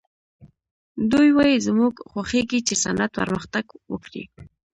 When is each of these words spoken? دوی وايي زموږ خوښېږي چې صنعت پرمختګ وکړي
دوی 1.11 1.29
وايي 1.37 1.57
زموږ 1.67 1.93
خوښېږي 2.11 2.59
چې 2.67 2.73
صنعت 2.83 3.11
پرمختګ 3.19 3.65
وکړي 3.91 4.23